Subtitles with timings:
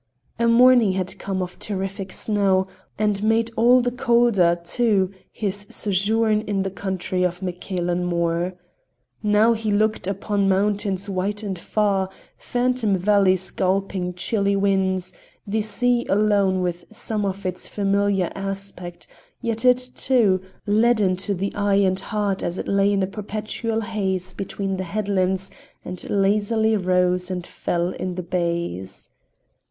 [0.39, 2.65] A morning had come of terrific snow,
[2.97, 8.55] and made all the colder, too, his sojourn in the country of MacCailen Mor.
[9.21, 15.13] Now he looked upon mountains white and far, phantom valleys gulping chilly winds,
[15.45, 19.05] the sea alone with some of its familiar aspect,
[19.39, 24.33] yet it, too, leaden to eye and heart as it lay in a perpetual haze
[24.33, 25.51] between the headlands
[25.85, 29.11] and lazily rose and fell in the bays.